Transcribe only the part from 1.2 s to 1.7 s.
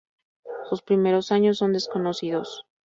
años